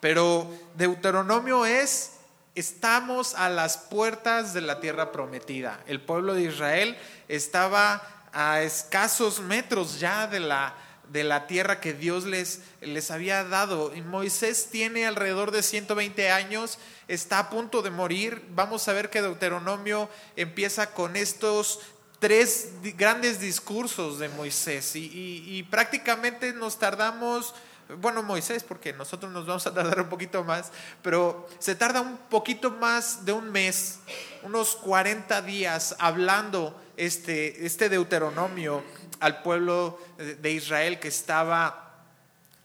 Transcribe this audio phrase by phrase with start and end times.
[0.00, 2.12] pero Deuteronomio es,
[2.54, 5.80] estamos a las puertas de la tierra prometida.
[5.86, 6.96] El pueblo de Israel
[7.28, 8.02] estaba
[8.32, 10.74] a escasos metros ya de la,
[11.10, 13.92] de la tierra que Dios les, les había dado.
[14.06, 16.78] Moisés tiene alrededor de 120 años,
[17.08, 18.44] está a punto de morir.
[18.54, 21.80] Vamos a ver que Deuteronomio empieza con estos
[22.22, 27.52] tres grandes discursos de Moisés y, prácticamente nos tardamos,
[27.98, 30.70] bueno, Moisés, porque nosotros nos vamos a tardar un poquito más,
[31.02, 34.00] pero se tarda un poquito más de un mes,
[34.42, 38.82] unos 40 días hablando este, este Deuteronomio
[39.20, 41.82] al pueblo de Israel que estaba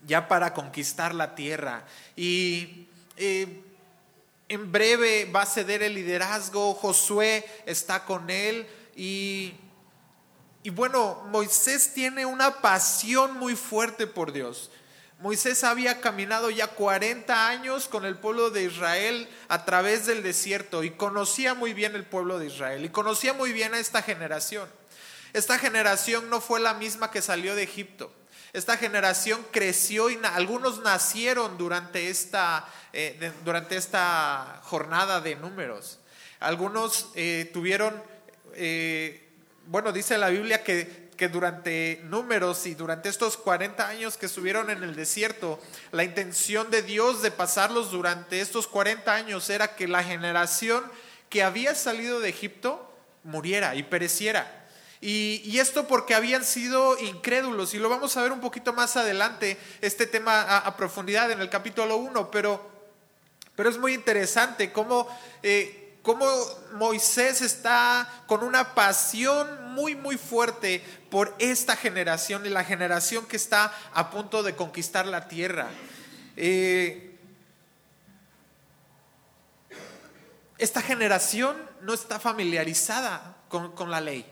[0.06, 1.86] ya para conquistar la tierra.
[2.16, 3.64] Y eh,
[4.50, 9.54] en breve va a ceder el liderazgo, Josué está con él y,
[10.64, 14.72] y bueno, Moisés tiene una pasión muy fuerte por Dios.
[15.20, 20.84] Moisés había caminado ya 40 años con el pueblo de Israel a través del desierto
[20.84, 24.70] y conocía muy bien el pueblo de Israel y conocía muy bien a esta generación.
[25.34, 28.12] Esta generación no fue la misma que salió de Egipto.
[28.54, 36.00] Esta generación creció y algunos nacieron durante esta, eh, durante esta jornada de números.
[36.40, 38.02] Algunos eh, tuvieron,
[38.54, 39.28] eh,
[39.66, 44.70] bueno, dice la Biblia que que durante números y durante estos 40 años que estuvieron
[44.70, 45.60] en el desierto,
[45.92, 50.84] la intención de Dios de pasarlos durante estos 40 años era que la generación
[51.30, 54.66] que había salido de Egipto muriera y pereciera.
[55.02, 59.58] Y, esto porque habían sido incrédulos, y lo vamos a ver un poquito más adelante,
[59.82, 62.68] este tema a, profundidad en el capítulo 1, pero,
[63.56, 65.08] pero es muy interesante cómo...
[65.44, 66.26] Eh, cómo
[66.76, 73.36] Moisés está con una pasión muy, muy fuerte por esta generación y la generación que
[73.36, 75.68] está a punto de conquistar la tierra.
[76.36, 77.16] Eh,
[80.58, 84.26] esta generación no está familiarizada con, con la ley.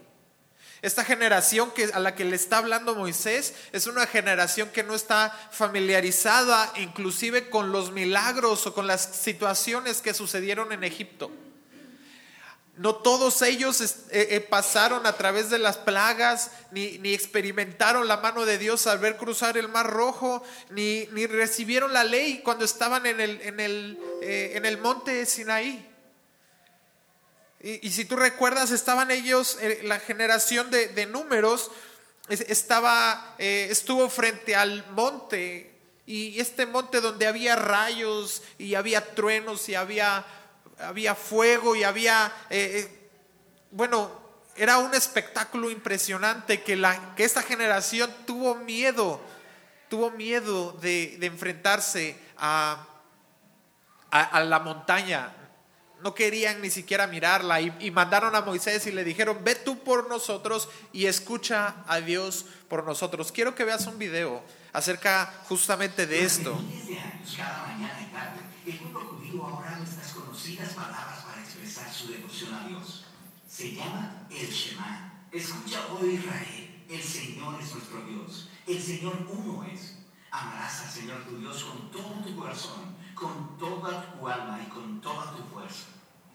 [0.81, 4.95] Esta generación que, a la que le está hablando Moisés es una generación que no
[4.95, 11.29] está familiarizada inclusive con los milagros o con las situaciones que sucedieron en Egipto.
[12.77, 18.45] No todos ellos eh, eh, pasaron a través de las plagas, ni, experimentaron la mano
[18.45, 23.21] de Dios al ver cruzar el mar rojo, ni, recibieron la ley cuando estaban en
[23.21, 25.89] el, en el, eh, en el monte Sinaí.
[27.61, 31.71] Y, si tú recuerdas, estaban ellos, la generación de, números,
[32.29, 35.73] estaba, estuvo frente al monte,
[36.05, 40.23] y este monte donde había rayos y había truenos y había
[40.79, 43.09] había fuego y había, eh, eh,
[43.71, 44.11] bueno,
[44.55, 49.19] era un espectáculo impresionante que, la, que esta generación tuvo miedo,
[49.89, 52.85] tuvo miedo de, enfrentarse a,
[54.11, 55.33] a, la montaña.
[56.01, 59.79] No querían ni siquiera mirarla y, y, mandaron a Moisés y le dijeron, ve tú
[59.79, 63.31] por nosotros y escucha a Dios por nosotros.
[63.31, 66.57] Quiero que veas un video acerca justamente de esto.
[73.55, 75.13] Se llama el Shema.
[75.31, 78.49] Escucha, oh Israel, el Señor es nuestro Dios.
[78.67, 79.97] El Señor uno es.
[80.29, 84.99] Amarás al Señor tu Dios con todo tu corazón, con toda tu alma y con
[84.99, 85.85] toda tu fuerza.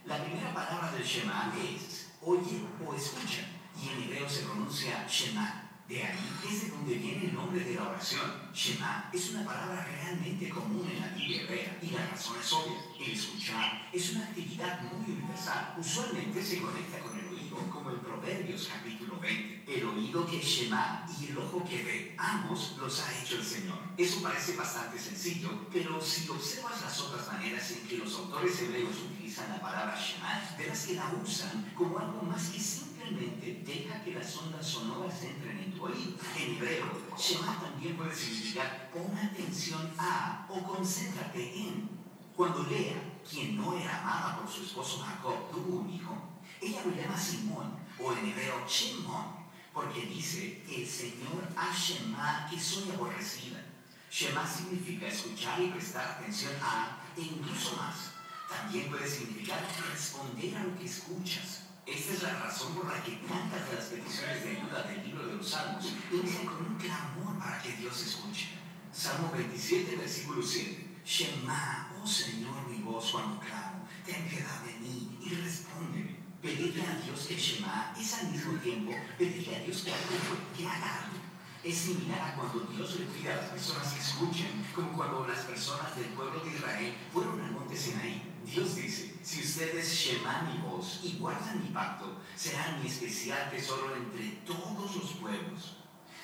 [0.07, 3.47] La primera palabra del Shema es oye o escucha,
[3.81, 5.70] y en hebreo se pronuncia Shema.
[5.91, 8.31] De ahí es de donde viene el nombre de la oración.
[8.55, 12.79] Shema es una palabra realmente común en la Biblia hebrea y la razón es obvia.
[13.01, 15.75] El escuchar es una actividad muy universal.
[15.77, 19.65] Usualmente se conecta con el oído, como en Proverbios capítulo 20.
[19.67, 23.45] El oído que es Shema y el ojo que ve, ambos los ha hecho el
[23.45, 23.79] Señor.
[23.97, 28.95] Eso parece bastante sencillo, pero si observas las otras maneras en que los autores hebreos
[29.11, 32.91] utilizan la palabra Shema, verás que la usan como algo más que simple
[33.67, 35.50] deja que las ondas sonoras entren
[35.81, 36.13] oído.
[36.37, 36.87] En hebreo,
[37.17, 42.01] Shema también puede significar pon atención a o concéntrate en.
[42.37, 46.17] Cuando Lea, quien no era amada por su esposo Jacob, tuvo un hijo,
[46.61, 49.41] ella lo llama Simón o en hebreo Shimon,
[49.75, 53.63] porque dice, el Señor ha Shema que soy aborrecida.
[54.11, 58.13] Shema significa escuchar y prestar atención a, e incluso más.
[58.49, 63.17] También puede significar responder a lo que escuchas esta es la razón por la que
[63.27, 67.39] tantas de las peticiones de ayuda del libro de los Salmos inician con un clamor
[67.39, 68.51] para que Dios escuche.
[68.93, 71.01] Salmo 27, versículo 7.
[71.05, 76.21] Shema, oh Señor, mi voz cuando clamo, ten piedad de mí y respóndeme.
[76.41, 80.67] Pedirle a Dios que Shema es al mismo tiempo pedirle a Dios que haga, que
[80.67, 81.19] haga algo.
[81.63, 85.41] Es similar a cuando Dios le pide a las personas que escuchen, como cuando las
[85.41, 88.30] personas del pueblo de Israel fueron al monte Sinaí.
[88.51, 93.95] Dios dice, si ustedes sheman mi voz y guardan mi pacto, serán mi especial tesoro
[93.95, 95.77] entre todos los pueblos.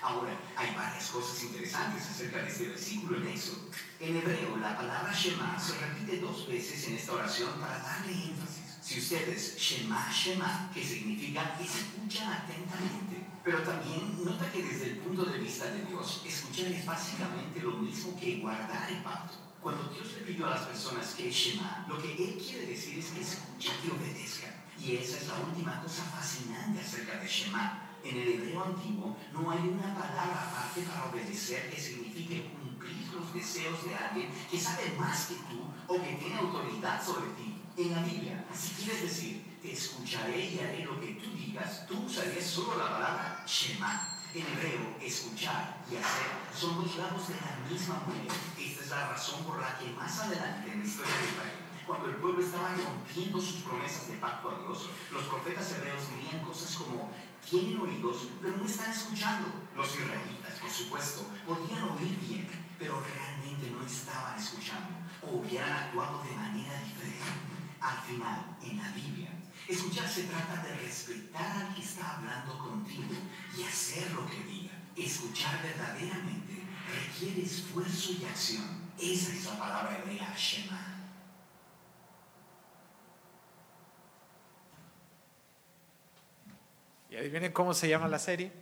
[0.02, 3.70] Ahora, hay varias cosas interesantes acerca de este versículo en Éxodo.
[4.00, 8.76] En hebreo, la palabra Shema se repite dos veces en esta oración para darle énfasis.
[8.82, 13.24] Si ustedes Shema, Shema, que significa escuchan atentamente.
[13.44, 17.72] Pero también nota que desde el punto de vista de Dios, escuchar es básicamente lo
[17.78, 19.45] mismo que guardar el pacto.
[19.66, 23.06] Cuando Dios le pidió a las personas que Shema, lo que Él quiere decir es
[23.06, 24.46] que escucha y obedezca.
[24.78, 27.98] Y esa es la última cosa fascinante acerca de Shema.
[28.04, 33.34] En el hebreo antiguo no hay una palabra aparte para obedecer que signifique cumplir los
[33.34, 37.60] deseos de alguien que sabe más que tú o que tiene autoridad sobre ti.
[37.76, 42.04] En la Biblia, si quieres decir, te escucharé y haré lo que tú digas, tú
[42.06, 44.15] usarías solo la palabra Shema.
[44.34, 48.34] En hebreo, escuchar y hacer son dos lados de la misma moneda.
[48.58, 52.08] Esta es la razón por la que más adelante en la historia de Israel, cuando
[52.08, 56.76] el pueblo estaba rompiendo sus promesas de pacto a Dios, los profetas hebreos dirían cosas
[56.76, 57.10] como,
[57.48, 59.48] tienen oídos, pero no están escuchando.
[59.76, 64.88] Los israelitas, por supuesto, podían oír bien, pero realmente no estaban escuchando
[65.22, 67.24] o hubieran actuado de manera diferente.
[67.80, 69.30] Al final, en la Biblia,
[69.68, 73.14] escuchar se trata de respetar al que está hablando contigo
[73.56, 74.72] y hacer lo que diga.
[74.96, 76.62] Escuchar verdaderamente
[76.94, 78.86] requiere esfuerzo y acción.
[78.98, 80.96] Esa es la palabra hebrea Shema.
[87.10, 88.52] ¿Y adivinen cómo se llama la serie?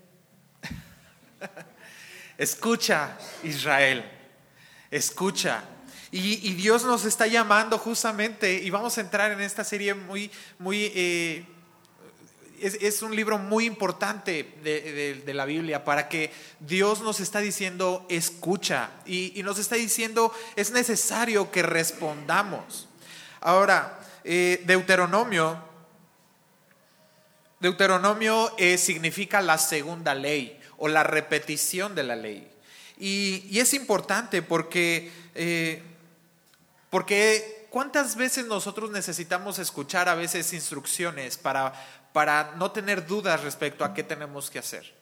[2.38, 4.04] Escucha, Israel.
[4.90, 5.73] Escucha.
[6.16, 10.30] Y, Dios nos está llamando justamente, y vamos a entrar en esta serie muy,
[10.60, 11.44] muy, eh,
[12.60, 16.30] es, un libro muy importante de, la Biblia para que
[16.60, 22.88] Dios nos está diciendo, escucha, y, nos está diciendo, es necesario que respondamos.
[23.40, 25.58] Ahora, eh, Deuteronomio,
[27.58, 32.48] Deuteronomio eh, significa la segunda ley o la repetición de la ley.
[33.00, 35.10] Y, es importante porque,
[36.94, 41.72] porque ¿cuántas veces nosotros necesitamos escuchar a veces instrucciones para,
[42.12, 44.94] para no tener dudas respecto a qué tenemos que hacer?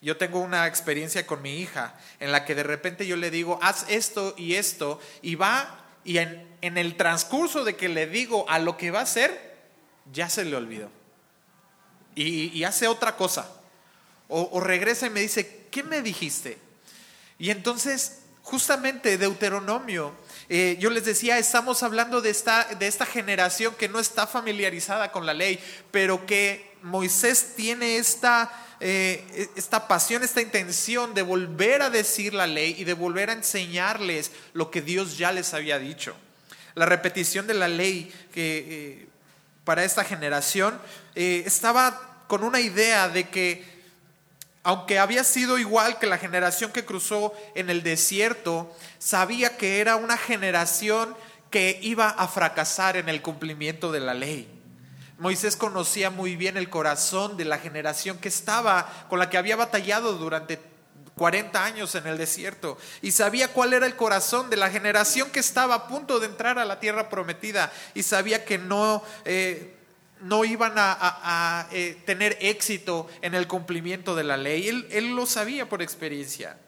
[0.00, 3.58] Yo tengo una experiencia con mi hija en la que de repente yo le digo,
[3.62, 8.48] haz esto y esto, y va, y en, en el transcurso de que le digo
[8.48, 9.56] a lo que va a hacer,
[10.12, 10.88] ya se le olvidó
[12.14, 13.50] y, hace otra cosa.
[14.28, 16.58] O, regresa y me dice, ¿qué me dijiste?
[17.38, 20.12] Y entonces, justamente Deuteronomio,
[20.48, 25.10] eh, yo les decía, estamos hablando de esta, de esta generación que no está familiarizada
[25.10, 25.58] con la ley,
[25.90, 32.46] pero que Moisés tiene esta, eh, esta pasión, esta intención de volver a decir la
[32.46, 36.14] ley y de volver a enseñarles lo que Dios ya les había dicho.
[36.74, 38.66] La repetición de la ley que...
[38.68, 39.08] Eh,
[39.64, 40.78] para esta generación,
[41.14, 43.64] estaba con una idea de que,
[44.64, 49.96] aunque había sido igual que la generación que cruzó en el desierto, sabía que era
[49.96, 51.14] una generación
[51.50, 54.50] que iba a fracasar en el cumplimiento de la ley.
[55.18, 59.54] Moisés conocía muy bien el corazón de la generación que estaba, con la que había
[59.54, 60.58] batallado durante
[61.16, 65.40] 40 años en el desierto y sabía cuál era el corazón de la generación que
[65.40, 69.76] estaba a punto de entrar a la tierra prometida y sabía que no, eh,
[70.20, 74.68] no iban a, eh, tener éxito en el cumplimiento de la ley.
[74.68, 76.58] Él, lo sabía por experiencia.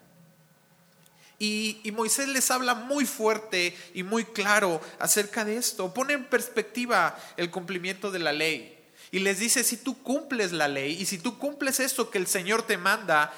[1.39, 5.93] Y, Moisés les habla muy fuerte y muy claro acerca de esto.
[5.93, 8.73] Pone en perspectiva el cumplimiento de la ley.
[9.11, 12.27] Y les dice, si tú cumples la ley y si tú cumples esto que el
[12.27, 13.33] Señor te manda,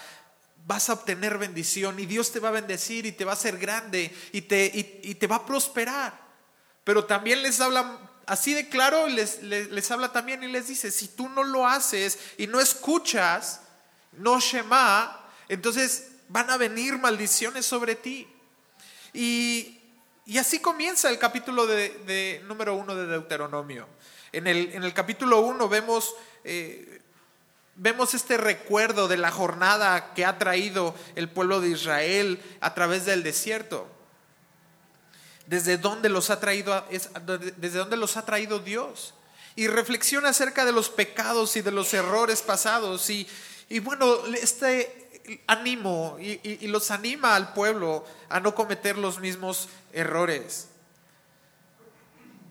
[0.66, 3.58] vas a obtener bendición y Dios te va a bendecir y te va a hacer
[3.58, 6.28] grande y te va a prosperar.
[6.84, 11.08] Pero también les habla así de claro, les, les, habla también y les dice, si
[11.08, 13.62] tú no lo haces y no escuchas,
[14.12, 18.28] no Shema, entonces van a venir maldiciones sobre ti.
[19.12, 19.80] Y,
[20.26, 23.88] y así comienza el capítulo de, de, número uno de Deuteronomio.
[24.30, 26.14] En el, en el capítulo uno vemos...
[26.44, 26.94] Eh,
[27.80, 33.04] Vemos este recuerdo de la jornada que ha traído el pueblo de Israel a través
[33.04, 33.86] del desierto.
[35.48, 36.84] Desde dónde los ha traído,
[37.56, 39.14] desde dónde los ha traído Dios.
[39.56, 43.08] Y reflexiona acerca de los pecados y de los errores pasados.
[43.10, 43.26] Y,
[43.68, 45.08] y bueno, este
[45.46, 50.68] ánimo y, y, y los anima al pueblo a no cometer los mismos errores.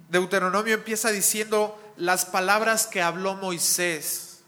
[0.09, 4.39] Deuteronomio empieza diciendo las palabras que habló Moisés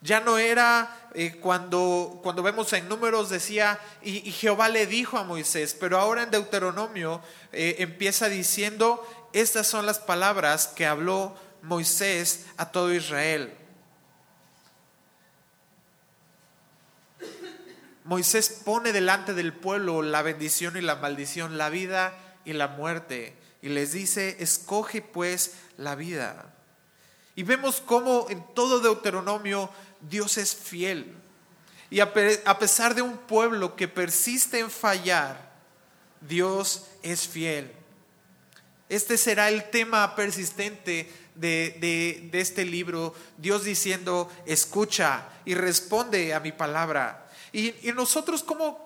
[0.00, 5.24] Ya no era eh, cuando, cuando vemos en números decía, y, Jehová le dijo a
[5.24, 7.20] Moisés, pero ahora en Deuteronomio
[7.52, 13.52] eh, empieza diciendo, estas son las palabras que habló Moisés a todo Israel.
[18.04, 22.14] Moisés pone delante del pueblo la bendición y la maldición, la vida
[22.44, 26.54] y la muerte, y les dice, escoge pues la vida.
[27.34, 29.70] Y vemos cómo en todo Deuteronomio
[30.08, 31.14] Dios es fiel.
[31.90, 35.52] Y a pesar de un pueblo que persiste en fallar,
[36.20, 37.70] Dios es fiel.
[38.88, 46.52] Este será el tema persistente de, este libro, Dios diciendo, escucha y responde a mi
[46.52, 47.26] palabra.
[47.52, 48.81] Y, nosotros, ¿cómo,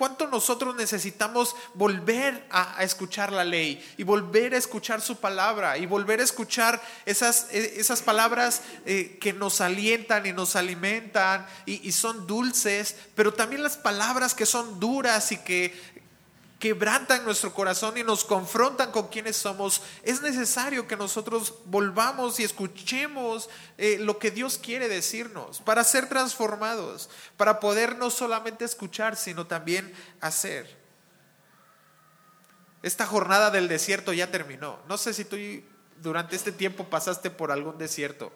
[0.00, 5.84] ¿Cuánto nosotros necesitamos volver a, escuchar la ley y volver a escuchar su palabra y
[5.84, 11.86] volver a escuchar esas, e, esas palabras eh, que nos alientan y nos alimentan y,
[11.86, 15.78] y, son dulces, pero también las palabras que son duras y que
[16.60, 22.44] quebrantan nuestro corazón y nos confrontan con quienes somos, es necesario que nosotros volvamos y
[22.44, 23.48] escuchemos
[23.78, 29.46] eh, lo que Dios quiere decirnos para ser transformados, para poder no solamente escuchar, sino
[29.46, 30.78] también hacer.
[32.82, 34.78] Esta jornada del desierto ya terminó.
[34.86, 35.36] No sé si tú
[35.96, 38.32] durante este tiempo pasaste por algún desierto,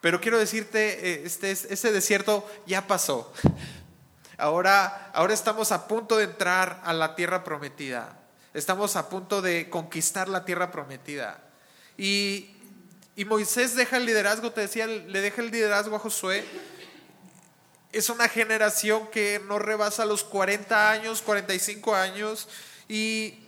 [0.00, 3.32] pero quiero decirte, eh, este, ese desierto ya pasó.
[4.38, 8.18] Ahora, ahora estamos a punto de entrar a la tierra prometida.
[8.54, 11.38] Estamos a punto de conquistar la tierra prometida.
[11.96, 12.56] Y,
[13.26, 16.44] Moisés deja el liderazgo, te decía, le deja el liderazgo a Josué.
[17.92, 22.48] Es una generación que no rebasa los 40 años, 45 años,
[22.88, 23.38] y,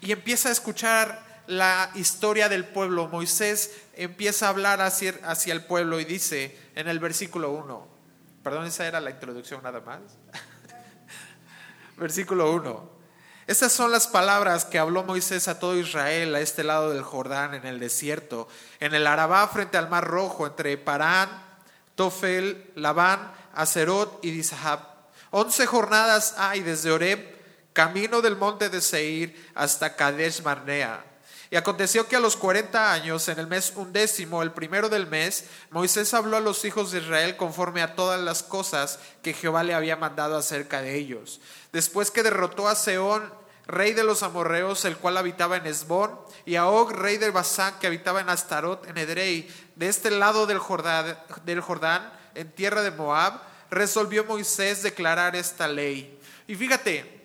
[0.00, 3.08] y empieza a escuchar la historia del pueblo.
[3.08, 7.97] Moisés empieza a hablar hacia, hacia el pueblo y dice en el versículo 1,
[8.42, 10.00] Perdón, esa era la introducción nada más.
[11.96, 12.98] Versículo 1.
[13.46, 17.54] Estas son las palabras que habló Moisés a todo Israel a este lado del Jordán,
[17.54, 18.46] en el desierto,
[18.78, 21.28] en el Arabá frente al Mar Rojo, entre Parán,
[21.94, 24.80] Tofel, Labán, Acerot y Dizahab.
[25.30, 27.36] Once jornadas hay desde Oreb,
[27.72, 31.04] camino del monte de Seir, hasta Kadesh Marnea
[31.50, 35.44] y aconteció que a los cuarenta años, en el mes undécimo, el primero del mes,
[35.70, 39.74] Moisés habló a los hijos de Israel conforme a todas las cosas que Jehová le
[39.74, 41.40] había mandado acerca de ellos.
[41.72, 43.32] Después que derrotó a Seón,
[43.66, 47.78] rey de los amorreos, el cual habitaba en Esbón, y a Og, rey de Basán,
[47.78, 52.82] que habitaba en Astarot, en Edrei, de este lado del Jordán, del Jordán, en tierra
[52.82, 53.40] de Moab,
[53.70, 56.18] resolvió Moisés declarar esta ley.
[56.46, 57.17] Y fíjate,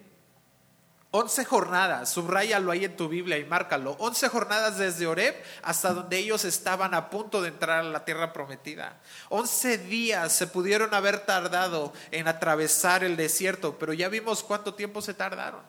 [1.15, 3.96] Once jornadas, subrayalo ahí en tu Biblia y márcalo.
[4.00, 8.34] Once jornadas desde Oreb hasta donde ellos estaban a punto de entrar a la tierra
[8.34, 9.00] prometida.
[9.29, 15.03] Once días se pudieron haber tardado en atravesar el desierto, pero ya vimos cuánto tiempo
[15.03, 15.62] se tardaron.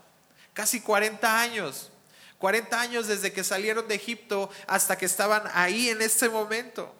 [0.54, 1.90] Casi 40 años.
[2.38, 6.90] 40 años desde que salieron de Egipto hasta que estaban ahí en este momento.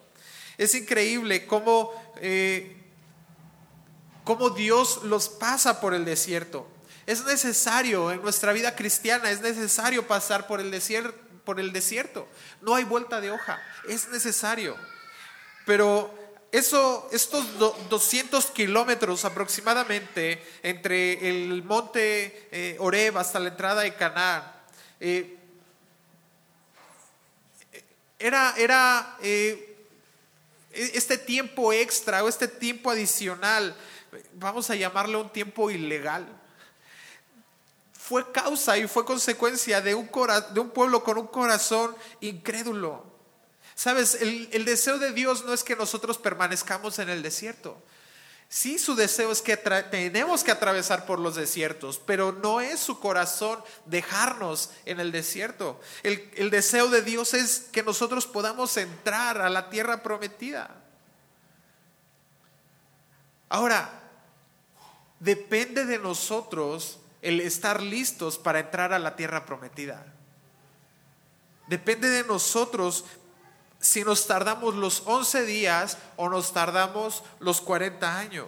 [0.59, 2.77] Es increíble cómo, eh,
[4.23, 6.74] cómo Dios los pasa por el desierto.
[7.05, 11.25] Es necesario en nuestra vida cristiana, es necesario pasar por el desierto.
[11.45, 12.27] Por el desierto.
[12.61, 14.75] No hay vuelta de hoja, es necesario.
[15.63, 16.11] Pero
[16.51, 17.45] eso, estos
[17.87, 24.51] 200 kilómetros aproximadamente entre el monte eh, Oreb hasta la entrada de Canaán,
[24.99, 25.37] eh,
[28.17, 29.85] era, era eh,
[30.71, 33.75] este tiempo extra o este tiempo adicional,
[34.33, 36.25] vamos a llamarlo un tiempo ilegal
[38.07, 40.07] fue causa y fue consecuencia de un,
[40.53, 43.03] de un pueblo con un corazón incrédulo.
[43.73, 47.81] Sabes, el, el, deseo de Dios no es que nosotros permanezcamos en el desierto.
[48.47, 52.99] Sí, su deseo es que tenemos que atravesar por los desiertos, pero no es su
[52.99, 55.79] corazón dejarnos en el desierto.
[56.03, 60.75] El, el deseo de Dios es que nosotros podamos entrar a la tierra prometida.
[63.49, 64.03] Ahora,
[65.19, 70.05] depende de nosotros el estar listos para entrar a la tierra prometida.
[71.67, 73.03] Depende de nosotros
[73.79, 78.47] si nos tardamos los 11 días o nos tardamos los 40 años.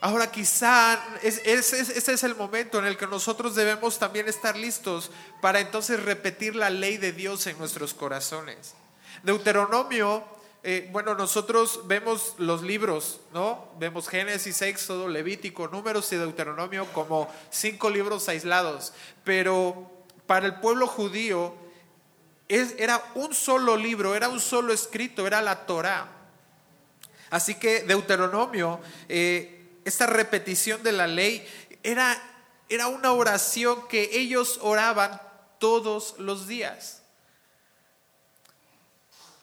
[0.00, 5.60] Ahora quizá ese es el momento en el que nosotros debemos también estar listos para
[5.60, 8.74] entonces repetir la ley de Dios en nuestros corazones.
[9.22, 10.24] Deuteronomio
[10.62, 13.68] eh, bueno, nosotros vemos los libros, ¿no?
[13.78, 18.92] Vemos Génesis, Éxodo, Levítico, Números y Deuteronomio como cinco libros aislados,
[19.24, 19.90] pero
[20.26, 21.54] para el pueblo judío
[22.46, 26.08] era un solo libro, era un solo escrito, era la Torah.
[27.30, 31.46] Así que Deuteronomio, eh, esta repetición de la ley,
[31.82, 32.20] era,
[32.68, 35.22] era una oración que ellos oraban
[35.58, 36.99] todos los días.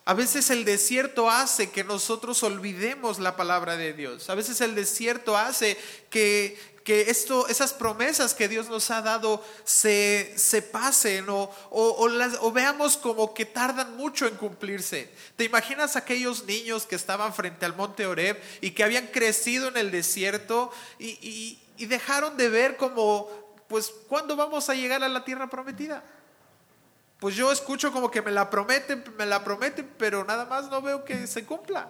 [0.08, 4.30] A veces el desierto hace que nosotros olvidemos la palabra de Dios.
[4.30, 5.78] A veces el desierto hace
[6.10, 12.08] que, que esto, esas promesas que Dios nos ha dado se, se pasen o, o,
[12.08, 15.12] las, o veamos como que tardan mucho en cumplirse.
[15.36, 19.76] ¿Te imaginas aquellos niños que estaban frente al monte Oreb y que habían crecido en
[19.76, 23.28] el desierto y, y, y dejaron de ver como,
[23.68, 26.02] pues, ¿cuándo vamos a llegar a la tierra prometida?
[27.20, 30.82] Pues yo escucho como que me la prometen, me la prometen, pero nada más no
[30.82, 31.90] veo que se cumpla.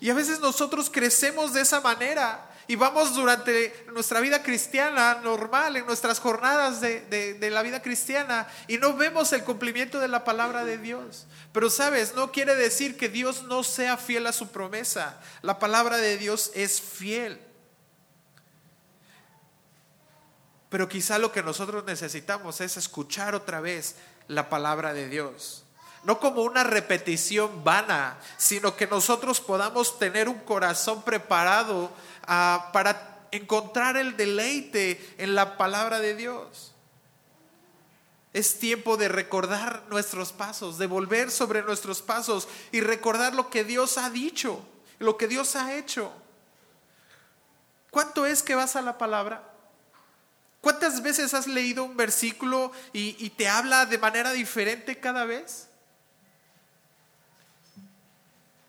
[0.00, 5.76] Y a veces nosotros crecemos de esa manera y vamos durante nuestra vida cristiana normal,
[5.76, 7.00] en nuestras jornadas de,
[7.34, 11.26] de, la vida cristiana, y no vemos el cumplimiento de la palabra de Dios.
[11.52, 15.18] Pero sabes, no quiere decir que Dios no sea fiel a su promesa.
[15.40, 17.40] La palabra de Dios es fiel.
[20.68, 23.96] Pero quizá lo que nosotros necesitamos es escuchar otra vez
[24.28, 25.64] la palabra de Dios
[26.04, 31.90] no como una repetición vana, sino que nosotros podamos tener un corazón preparado
[32.30, 36.74] Ah, para encontrar el deleite en la palabra de Dios.
[38.34, 43.64] Es tiempo de recordar nuestros pasos, de volver sobre nuestros pasos y recordar lo que
[43.64, 44.62] Dios ha dicho,
[44.98, 46.12] lo que Dios ha hecho.
[47.90, 49.47] ¿Cuánto es que vas a la palabra?
[50.60, 55.68] ¿Cuántas veces has leído un versículo y, te habla de manera diferente cada vez?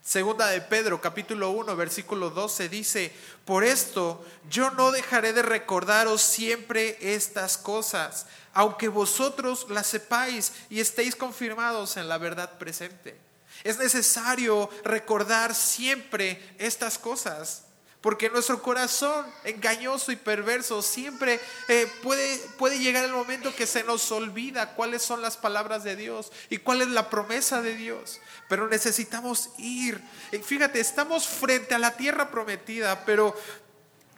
[0.03, 3.13] Segunda de Pedro, capítulo 1, versículo 12 dice,
[3.45, 10.79] por esto yo no dejaré de recordaros siempre estas cosas, aunque vosotros las sepáis y
[10.79, 13.19] estéis confirmados en la verdad presente.
[13.63, 17.65] Es necesario recordar siempre estas cosas
[18.01, 23.83] porque nuestro corazón engañoso y perverso siempre eh, puede, puede llegar el momento que se
[23.83, 28.21] nos olvida cuáles son las palabras de Dios y cuál es la promesa de Dios.
[28.47, 30.01] Pero necesitamos ir.
[30.43, 33.35] fíjate, estamos frente a la tierra prometida, pero,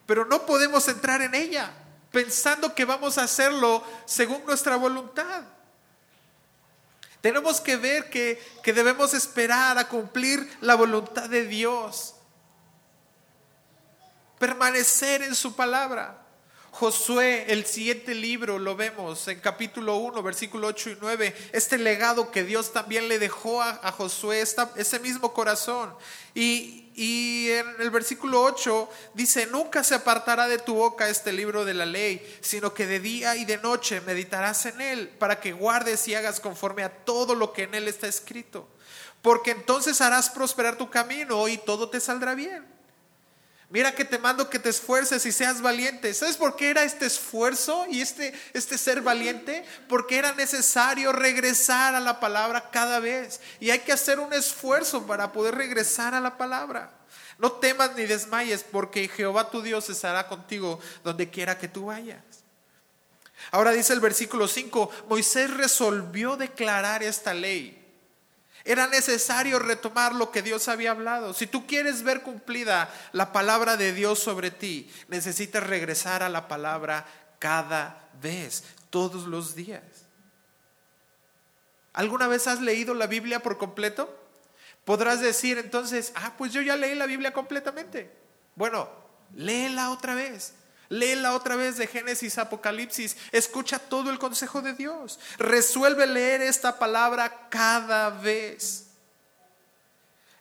[0.05, 1.71] pero no podemos entrar en ella
[2.11, 5.41] pensando que vamos a hacerlo según nuestra voluntad.
[7.21, 12.15] Tenemos que ver que, que debemos esperar a cumplir la voluntad de Dios
[14.41, 16.17] permanecer en su palabra.
[16.71, 22.31] Josué, el siguiente libro, lo vemos en capítulo 1, versículo 8 y 9, este legado
[22.31, 25.93] que Dios también le dejó a, Josué, ese mismo corazón.
[26.33, 31.63] Y, y en el versículo 8 dice, nunca se apartará de tu boca este libro
[31.63, 35.51] de la ley, sino que de día y de noche meditarás en él, para que
[35.51, 38.67] guardes y hagas conforme a todo lo que en él está escrito.
[39.21, 42.80] Porque entonces harás prosperar tu camino y todo te saldrá bien.
[43.71, 46.13] Mira que te mando que te esfuerces y seas valiente.
[46.13, 49.63] ¿Sabes por qué era este esfuerzo y este, este ser valiente?
[49.87, 53.39] Porque era necesario regresar a la palabra cada vez.
[53.61, 56.91] Y hay que hacer un esfuerzo para poder regresar a la palabra.
[57.37, 62.21] No temas ni desmayes, porque Jehová tu Dios estará contigo donde quiera que tú vayas.
[63.51, 67.80] Ahora dice el versículo 5, Moisés resolvió declarar esta ley
[68.63, 71.33] era necesario retomar lo que Dios había hablado.
[71.33, 76.47] Si tú quieres ver cumplida la palabra de Dios sobre ti, necesitas regresar a la
[76.47, 77.05] palabra
[77.39, 79.81] cada vez, todos los días.
[81.93, 84.17] ¿Alguna vez has leído la Biblia por completo?
[84.85, 88.11] Podrás decir entonces, ah, pues yo ya leí la Biblia completamente.
[88.55, 88.89] Bueno,
[89.33, 90.53] léela otra vez.
[90.91, 93.15] Léela otra vez de Génesis, Apocalipsis.
[93.31, 95.19] Escucha todo el consejo de Dios.
[95.37, 98.87] Resuelve leer esta palabra cada vez.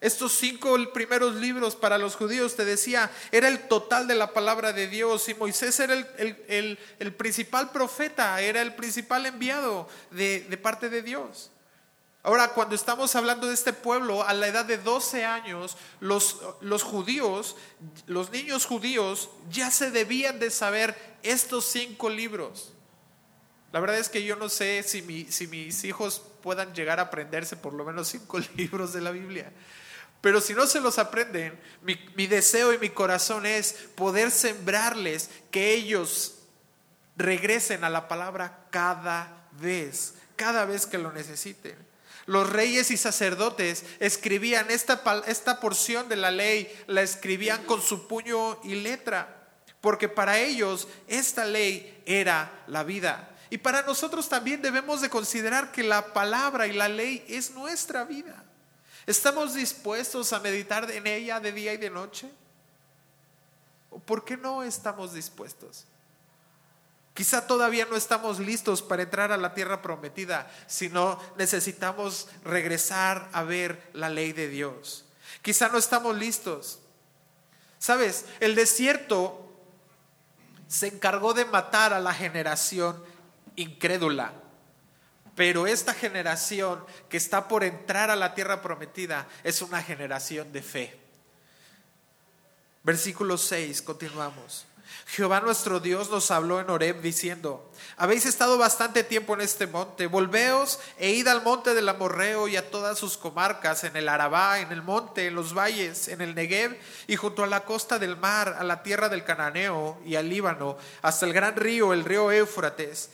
[0.00, 4.72] Estos cinco primeros libros para los judíos, te decía, era el total de la palabra
[4.72, 10.56] de Dios y Moisés era el, el, principal profeta, era el principal enviado de, de
[10.56, 11.52] parte de Dios.
[12.22, 16.83] Ahora, cuando estamos hablando de este pueblo, a la edad de 12 años, los, los,
[16.83, 17.56] judíos,
[18.06, 22.72] los niños judíos, ya se debían de saber estos cinco libros.
[23.72, 27.56] La verdad es que yo no sé si, si mis hijos puedan llegar a aprenderse
[27.56, 29.50] por lo menos cinco libros de la Biblia.
[30.20, 35.30] Pero si no se los aprenden, mi, mi deseo y mi corazón es poder sembrarles
[35.50, 36.35] que ellos
[37.16, 41.89] regresen a la palabra cada vez, cada vez que lo necesiten.
[42.30, 48.06] Los reyes y sacerdotes escribían esta, esta porción de la ley, la escribían con su
[48.06, 49.48] puño y letra,
[49.80, 53.36] porque para ellos esta ley era la vida.
[53.50, 58.04] Y para nosotros también debemos de considerar que la palabra y la ley es nuestra
[58.04, 58.44] vida.
[59.08, 62.30] ¿Estamos dispuestos a meditar en ella de día y de noche?
[63.90, 65.84] ¿O por qué no estamos dispuestos?
[67.20, 73.42] Quizá todavía no estamos listos para entrar a la tierra prometida, sino necesitamos regresar a
[73.42, 75.04] ver la ley de Dios.
[75.42, 76.78] Quizá no estamos listos.
[77.78, 79.52] Sabes, el desierto
[80.66, 83.04] se encargó de matar a la generación
[83.54, 84.33] incrédula.
[85.37, 90.62] Pero esta generación que está por entrar a la tierra prometida es una generación de
[90.62, 90.98] fe.
[92.83, 94.64] Versículo 6, continuamos.
[95.07, 100.07] Jehová nuestro Dios nos habló en Horeb diciendo, habéis estado bastante tiempo en este monte,
[100.07, 104.61] volveos e id al monte del Amorreo y a todas sus comarcas, en el Arabá,
[104.61, 108.16] en el monte, en los valles, en el Negev y junto a la costa del
[108.16, 112.31] mar, a la tierra del Cananeo y al Líbano, hasta el gran río, el río
[112.31, 113.11] Éufrates.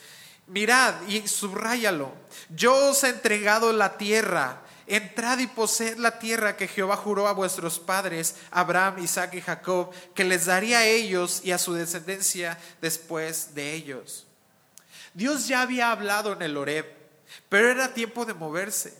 [0.48, 2.12] Mirad y subráyalo,
[2.50, 7.32] yo os he entregado la tierra entrad y poseed la tierra que Jehová juró a
[7.32, 12.58] vuestros padres, Abraham, Isaac y Jacob, que les daría a ellos y a su descendencia
[12.80, 14.26] después de ellos.
[15.14, 16.86] Dios ya había hablado en el Horeb,
[17.48, 18.94] pero era tiempo de moverse.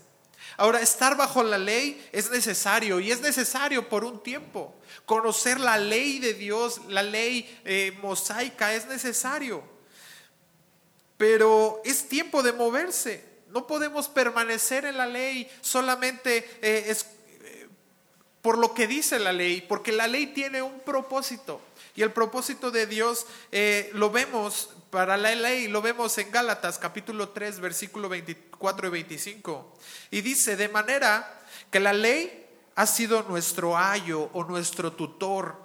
[0.57, 4.75] Ahora, estar bajo la ley es necesario y es necesario por un tiempo.
[5.05, 9.63] Conocer la ley de Dios, la ley eh, mosaica es necesario.
[11.19, 13.36] Pero es tiempo de moverse.
[13.57, 17.07] No podemos permanecer en la ley solamente eh, es,
[17.41, 17.67] eh,
[18.43, 21.63] por lo que dice la ley, porque la ley tiene un propósito.
[21.95, 26.77] Y el propósito de Dios eh, lo vemos para la ley, lo vemos en Gálatas
[26.77, 29.73] capítulo 3, versículo 24 y 25.
[30.11, 31.41] Y dice, de manera
[31.71, 35.57] que la ley ha sido nuestro ayo o nuestro tutor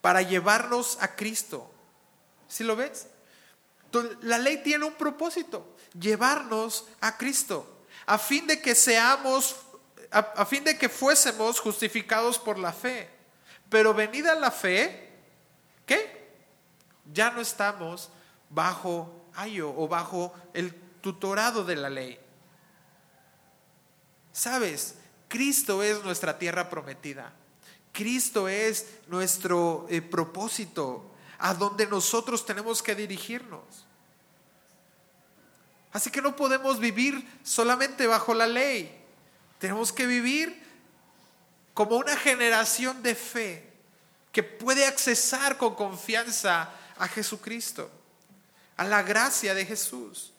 [0.00, 1.68] para llevarnos a Cristo.
[2.46, 3.08] ¿Sí lo ves?
[4.22, 9.56] La ley tiene un propósito llevarnos a Cristo, a fin de que seamos,
[10.10, 13.10] a, fin de que fuésemos justificados por la fe.
[13.68, 15.10] Pero venida la fe,
[15.86, 16.30] ¿qué?
[17.12, 18.10] Ya no estamos
[18.50, 22.18] bajo ayo o bajo el tutorado de la ley.
[24.32, 24.96] ¿Sabes?
[25.28, 27.32] Cristo es nuestra tierra prometida.
[27.92, 31.11] Cristo es nuestro eh, propósito
[31.42, 33.64] a donde nosotros tenemos que dirigirnos.
[35.92, 38.96] Así que no podemos vivir solamente bajo la ley.
[39.58, 40.62] Tenemos que vivir
[41.74, 43.72] como una generación de fe
[44.30, 47.90] que puede accesar con confianza a Jesucristo,
[48.76, 50.32] a la gracia de Jesús.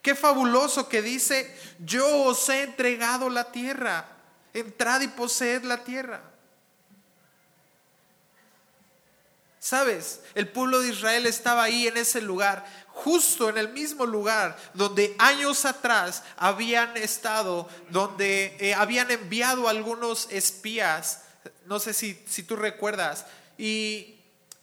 [0.00, 4.06] Qué fabuloso que dice, yo os he entregado la tierra,
[4.54, 6.22] entrad y poseed la tierra.
[9.66, 10.20] ¿Sabes?
[10.36, 15.16] El pueblo de Israel estaba ahí en ese lugar justo en el mismo lugar donde
[15.18, 21.22] años atrás habían estado, donde eh, habían enviado algunos espías,
[21.64, 23.26] no sé si, si tú recuerdas,
[23.58, 24.15] y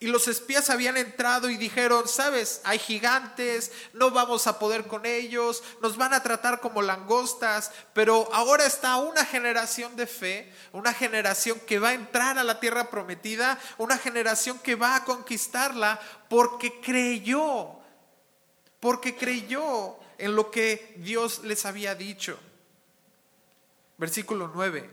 [0.03, 5.05] y los espías habían entrado y dijeron, sabes, hay gigantes, no vamos a poder con
[5.05, 10.93] ellos, nos van a tratar como langostas, pero ahora está una generación de fe, una
[10.93, 15.97] generación que va a entrar a la tierra prometida, una generación que va a conquistarla
[16.27, 17.79] porque creyó
[18.81, 22.37] porque creyó en lo que Dios les había dicho.
[23.97, 24.89] Versículo 9.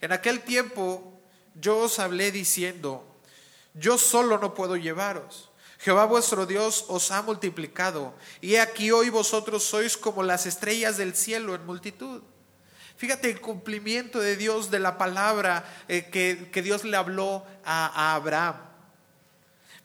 [0.00, 1.20] En aquel tiempo
[1.54, 3.13] yo os hablé diciendo,
[3.74, 5.50] yo solo no puedo llevaros.
[5.78, 11.14] Jehová vuestro Dios os ha multiplicado, y aquí hoy vosotros sois como las estrellas del
[11.14, 12.22] cielo en multitud.
[12.96, 18.56] Fíjate el cumplimiento de Dios de la palabra eh, que, Dios le habló a Abraham.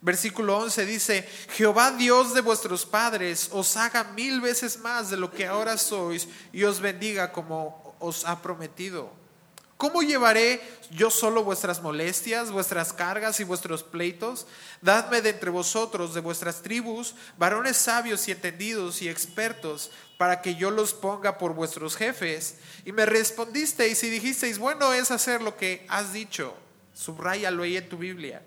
[0.01, 5.29] Versículo 11 dice, Jehová Dios de vuestros padres os haga mil veces más de lo
[5.29, 9.11] que ahora sois y os bendiga como os ha prometido.
[9.79, 10.59] ¿Cómo llevaré
[10.91, 14.45] yo solo vuestras molestias, vuestras cargas y vuestros pleitos?
[14.81, 20.55] Dadme de entre vosotros, de vuestras tribus, varones sabios y entendidos y expertos, para que
[20.55, 22.55] yo los ponga por vuestros jefes.
[22.83, 26.53] Y me respondisteis y dijisteis, bueno es hacer lo que has dicho.
[26.93, 28.41] Subrayalo ahí en tu Biblia.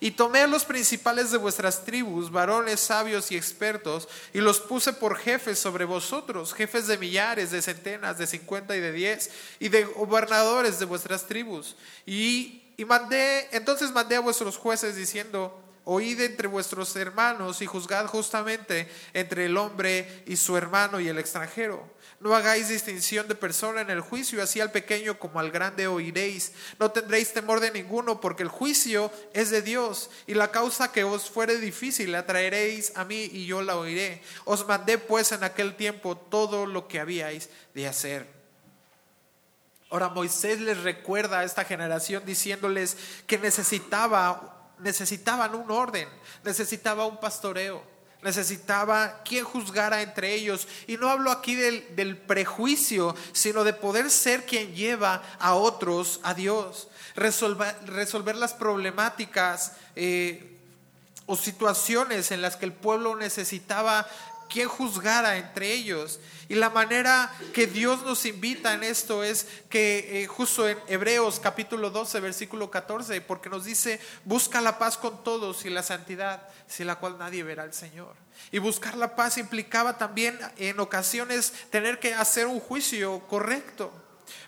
[0.00, 4.92] Y tomé a los principales de vuestras tribus, varones sabios y expertos, y los puse
[4.94, 9.30] por jefes sobre vosotros, jefes de millares, de centenas, de cincuenta y de diez,
[9.60, 11.76] y de gobernadores de vuestras tribus.
[12.06, 18.06] Y, y mandé, entonces mandé a vuestros jueces diciendo, oíd entre vuestros hermanos y juzgad
[18.06, 23.80] justamente entre el hombre y su hermano y el extranjero no hagáis distinción de persona
[23.80, 26.52] en el juicio, así al pequeño como al grande oiréis.
[26.80, 31.04] No tendréis temor de ninguno, porque el juicio es de Dios, y la causa que
[31.04, 34.20] os fuere difícil la traeréis a mí y yo la oiré.
[34.44, 38.26] Os mandé pues en aquel tiempo todo lo que habíais de hacer.
[39.90, 42.96] Ahora Moisés les recuerda a esta generación diciéndoles
[43.26, 46.08] que necesitaba, necesitaban un orden,
[46.44, 47.82] necesitaba un pastoreo,
[48.22, 50.66] necesitaba quien juzgara entre ellos.
[50.86, 56.34] Y no hablo aquí del, prejuicio, sino de poder ser quien lleva a otros a
[56.34, 59.72] Dios, resolver, resolver las problemáticas.
[59.96, 60.54] Eh,
[61.30, 64.06] o situaciones en las que el pueblo necesitaba
[64.48, 66.20] quien juzgara entre ellos.
[66.48, 71.40] Y la manera que Dios nos invita en esto es que eh, justo en Hebreos
[71.40, 76.48] capítulo 12, versículo 14, porque nos dice, busca la paz con todos y la santidad,
[76.66, 78.14] sin la cual nadie verá al Señor.
[78.50, 83.92] Y buscar la paz implicaba también en ocasiones tener que hacer un juicio correcto.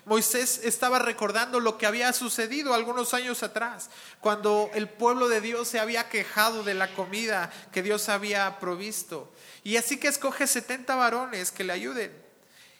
[0.05, 3.89] Moisés estaba recordando lo que había sucedido algunos años atrás,
[4.19, 9.31] cuando el pueblo de Dios se había quejado de la comida que Dios había provisto.
[9.63, 12.31] Y así que escoge 70 varones que le ayuden.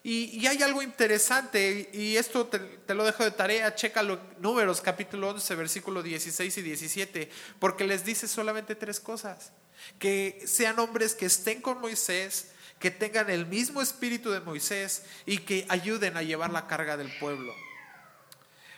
[0.04, 4.82] Y, hay algo interesante, y esto te, te, lo dejo de tarea, checa los números,
[4.82, 9.52] capítulo 11, versículo 16 y 17, porque les dice solamente tres cosas.
[10.00, 12.48] Que sean hombres que estén con Moisés,
[12.82, 17.16] que tengan el mismo espíritu de Moisés y que ayuden a llevar la carga del
[17.20, 17.54] pueblo.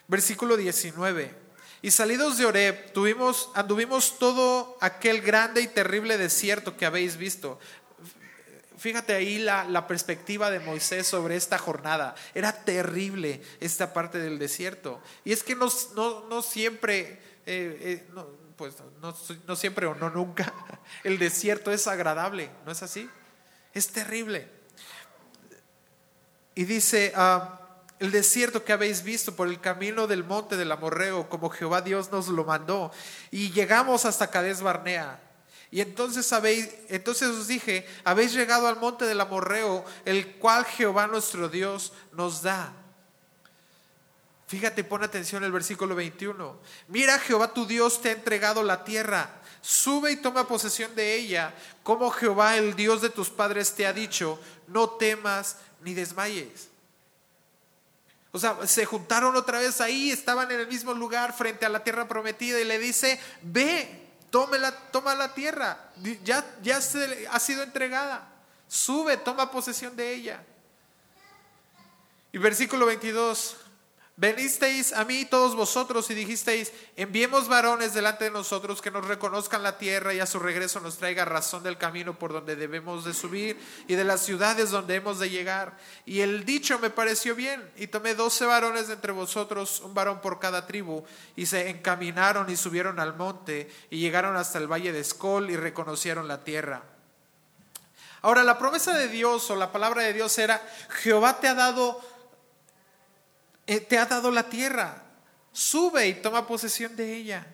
[0.07, 1.33] Versículo 19.
[1.81, 7.59] Y salidos de Oreb, tuvimos, anduvimos todo aquel grande y terrible desierto que habéis visto.
[8.77, 12.13] Fíjate ahí la, perspectiva de Moisés sobre esta jornada.
[12.35, 15.01] Era terrible esta parte del desierto.
[15.23, 18.07] Y es que no, no, siempre, eh, eh,
[18.57, 19.15] pues no,
[19.47, 20.53] no siempre o no nunca,
[21.05, 23.09] el desierto es agradable, ¿no es así?
[23.73, 24.47] Es terrible.
[26.55, 27.59] Y dice, ah,
[27.99, 32.11] el desierto que habéis visto por el camino del monte del Amorreo, como Jehová Dios
[32.11, 32.91] nos lo mandó.
[33.31, 35.19] Y llegamos hasta Cades Barnea.
[35.71, 41.07] Y entonces habéis, entonces os dije, habéis llegado al monte del Amorreo, el cual Jehová
[41.07, 42.73] nuestro Dios nos da.
[44.47, 46.59] Fíjate, pon atención el versículo 21.
[46.89, 51.53] Mira, Jehová tu Dios te ha entregado la tierra sube y toma posesión de ella,
[51.83, 56.67] como Jehová, el Dios de tus padres, te ha dicho, no temas ni desmayes.
[58.33, 61.83] O sea, se juntaron otra vez ahí, estaban en el mismo lugar frente a la
[61.83, 64.03] tierra prometida y le dice, ve,
[64.59, 65.91] la, toma la tierra,
[66.23, 68.27] ya, ya se, ha sido entregada,
[68.67, 70.43] sube, toma posesión de ella.
[72.33, 73.55] Y versículo 22,
[74.15, 79.63] Venisteis a mí todos vosotros y dijisteis, enviemos varones delante de nosotros que nos reconozcan
[79.63, 83.15] la tierra y a su regreso nos traiga razón del camino por donde debemos de
[83.15, 85.79] subir y de las ciudades donde hemos de llegar.
[86.05, 90.21] Y el dicho me pareció bien y tomé doce varones de entre vosotros, un varón
[90.21, 91.03] por cada tribu,
[91.35, 95.55] y se encaminaron y subieron al monte y llegaron hasta el valle de Escol y
[95.55, 96.83] reconocieron la tierra.
[98.21, 100.61] Ahora, la promesa de Dios o la palabra de Dios era,
[101.01, 101.99] Jehová te ha dado
[103.65, 105.03] te ha dado la tierra,
[105.51, 107.47] sube y toma posesión de ella.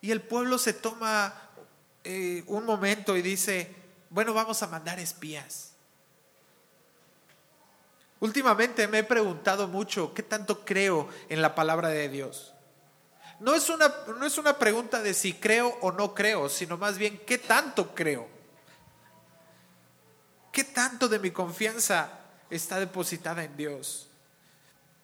[0.00, 1.34] Y el pueblo se toma
[2.04, 3.74] eh, un momento y dice,
[4.10, 5.72] bueno, vamos a mandar espías.
[8.20, 12.54] Últimamente me he preguntado mucho qué tanto creo en la palabra de Dios.
[13.40, 16.98] No es, una, no es una pregunta de si creo o no creo, sino más
[16.98, 18.26] bien qué tanto creo.
[20.50, 22.10] ¿Qué tanto de mi confianza
[22.50, 24.07] está depositada en Dios?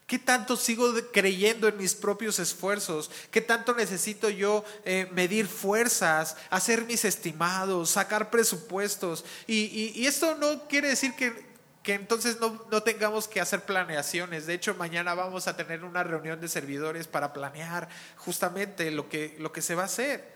[0.07, 3.11] ¿Qué tanto sigo creyendo en mis propios esfuerzos?
[3.31, 9.25] ¿Qué tanto necesito yo eh, medir fuerzas, hacer mis estimados, sacar presupuestos?
[9.47, 11.47] Y, esto no quiere decir que,
[11.95, 14.47] entonces no, tengamos que hacer planeaciones.
[14.47, 19.39] De hecho, mañana vamos a tener una reunión de servidores para planear justamente lo que,
[19.61, 20.35] se va a hacer.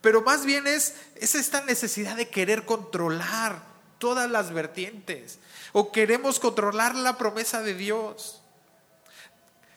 [0.00, 5.40] Pero más bien es esta necesidad de querer controlar todas las vertientes
[5.72, 8.39] o queremos controlar la promesa de Dios.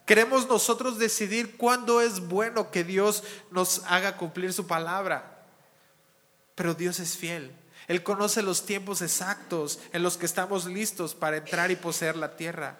[0.06, 5.46] Queremos nosotros decidir cuándo es bueno que Dios nos haga cumplir su palabra.
[6.54, 7.52] Pero Dios es fiel.
[7.88, 12.36] Él conoce los tiempos exactos en los que estamos listos para entrar y poseer la
[12.36, 12.78] tierra.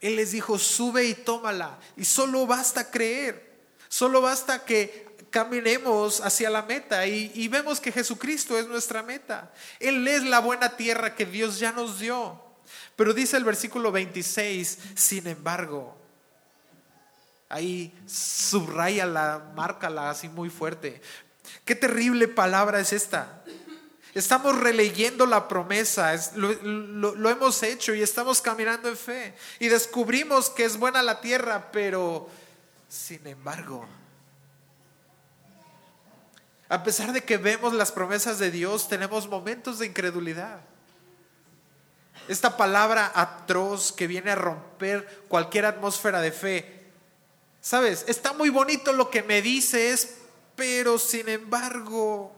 [0.00, 1.78] Él les dijo, sube y tómala.
[1.96, 3.48] Y solo basta creer.
[3.88, 9.52] Solo basta que caminemos hacia la meta y, y, vemos que Jesucristo es nuestra meta.
[9.80, 12.47] Él es la buena tierra que Dios ya nos dio.
[12.98, 15.96] Pero dice el versículo 26, sin embargo,
[17.48, 21.00] ahí subraya la, márcala así muy fuerte.
[21.64, 23.44] Qué terrible palabra es esta.
[24.14, 29.32] Estamos releyendo la promesa, lo, hemos hecho y estamos caminando en fe.
[29.60, 32.28] Y descubrimos que es buena la tierra, pero
[32.88, 33.86] sin embargo,
[36.68, 40.62] a pesar de que vemos las promesas de Dios, tenemos momentos de incredulidad.
[42.28, 46.90] Esta palabra atroz que viene a romper cualquier atmósfera de fe.
[47.60, 50.18] Sabes, está muy bonito lo que me dices,
[50.54, 52.32] pero sin embargo,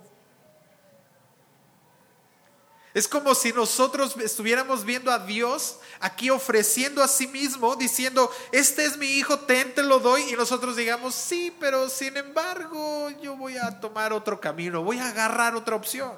[2.92, 8.84] es como si nosotros estuviéramos viendo a Dios aquí ofreciendo a sí mismo, diciendo, este
[8.84, 13.36] es mi hijo, ten, te lo doy, y nosotros digamos, sí, pero sin embargo yo
[13.36, 16.12] voy a tomar otro camino, voy a agarrar otra opción.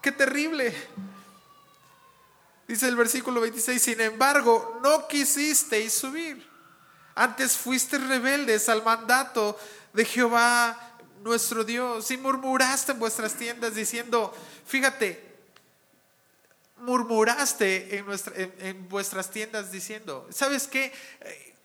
[0.00, 0.74] Qué terrible.
[2.66, 6.44] Dice el versículo 26, sin embargo, no quisisteis subir.
[7.14, 9.58] Antes fuiste rebeldes al mandato
[9.92, 14.34] de Jehová nuestro Dios y murmuraste en vuestras tiendas diciendo,
[14.66, 15.26] fíjate,
[16.78, 18.06] murmuraste en,
[18.58, 20.92] en, vuestras tiendas diciendo, ¿sabes qué?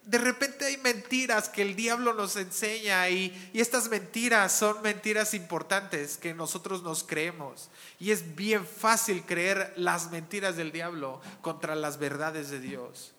[0.03, 5.33] De repente hay mentiras que el diablo nos enseña y, y, estas mentiras son mentiras
[5.33, 7.69] importantes que nosotros nos creemos.
[7.99, 13.13] Y es bien fácil creer las mentiras del diablo contra las verdades de Dios.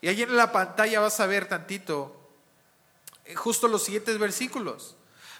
[0.00, 2.14] Y ahí en la pantalla vas a ver tantito
[3.24, 4.96] eh, justo los siguientes versículos.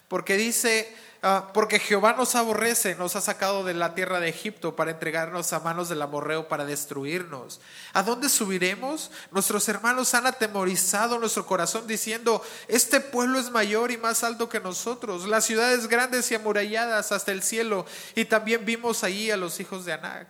[0.09, 4.77] Porque dice, ah, porque Jehová nos aborrece, nos ha sacado de la tierra de Egipto
[4.77, 7.61] para entregarnos a manos del amorreo para destruirnos.
[7.93, 9.11] ¿A dónde subiremos?
[9.31, 14.61] Nuestros hermanos han atemorizado nuestro corazón diciendo, este pueblo es mayor y más alto que
[14.61, 17.87] nosotros, las ciudades grandes y amuralladas hasta el cielo.
[18.15, 20.29] Y también vimos allí a los hijos de Anac.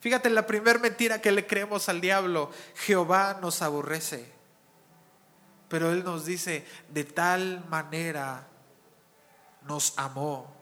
[0.00, 4.32] Fíjate la primera mentira que le creemos al diablo, Jehová nos aborrece.
[5.68, 8.48] Pero Él nos dice, de tal manera
[9.62, 10.56] nos amó.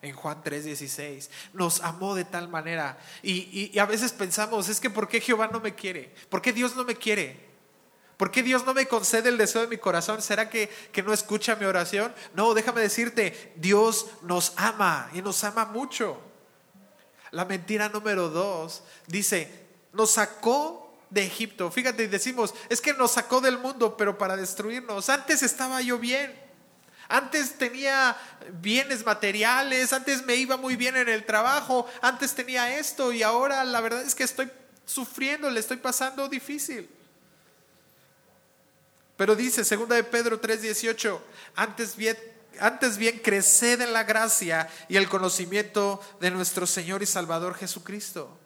[0.00, 2.98] En Juan 3:16, nos amó de tal manera.
[3.22, 6.14] Y, a veces pensamos, es que ¿por qué Jehová no me quiere?
[6.28, 7.48] ¿Por qué Dios no me quiere?
[8.16, 10.22] ¿Por qué Dios no me concede el deseo de mi corazón?
[10.22, 12.12] ¿Será que, que no escucha mi oración?
[12.34, 16.20] No, déjame decirte, Dios nos ama y nos ama mucho.
[17.30, 21.70] La mentira número dos dice, nos sacó de Egipto.
[21.70, 25.08] Fíjate, decimos, es que nos sacó del mundo, pero para destruirnos.
[25.08, 26.47] Antes estaba yo bien.
[27.08, 28.16] Antes tenía
[28.60, 33.64] bienes materiales, antes me iba muy bien en el trabajo, antes tenía esto y ahora
[33.64, 34.50] la verdad es que estoy
[34.84, 36.88] sufriendo, le estoy pasando difícil.
[39.16, 41.20] Pero dice, segunda de Pedro 3:18,
[41.56, 41.96] antes
[42.60, 48.36] antes bien creced en la gracia y el conocimiento de nuestro Señor y Salvador Jesucristo.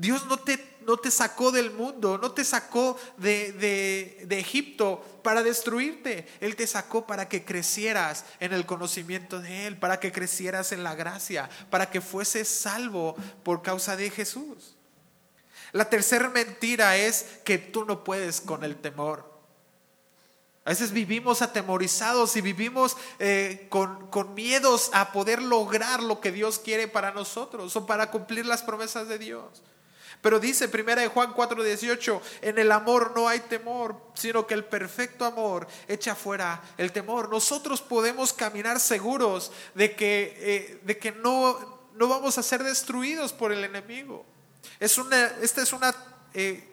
[0.00, 5.42] Dios no te, no te sacó del mundo, no te sacó de, de, Egipto para
[5.42, 6.26] destruirte.
[6.40, 10.84] Él te sacó para que crecieras en el conocimiento de Él, para que crecieras en
[10.84, 14.74] la gracia, para que fueses salvo por causa de Jesús.
[15.72, 19.30] La tercera mentira es que tú no puedes con el temor.
[20.64, 26.32] A veces vivimos atemorizados y vivimos eh, con, con miedos a poder lograr lo que
[26.32, 29.62] Dios quiere para nosotros o para cumplir las promesas de Dios.
[30.20, 34.64] Pero dice primera de Juan 4:18, en el amor no hay temor, sino que el
[34.64, 37.30] perfecto amor echa fuera el temor.
[37.30, 43.32] Nosotros podemos caminar seguros de que, eh, de que no, no vamos a ser destruidos
[43.32, 44.24] por el enemigo.
[44.78, 45.94] Es una, esta es una
[46.34, 46.64] eh,